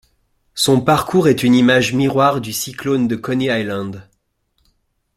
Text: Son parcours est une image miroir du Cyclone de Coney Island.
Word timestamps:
Son 0.55 0.81
parcours 0.81 1.27
est 1.27 1.43
une 1.43 1.53
image 1.53 1.93
miroir 1.93 2.41
du 2.41 2.53
Cyclone 2.53 3.07
de 3.07 3.15
Coney 3.15 3.49
Island. 3.61 4.09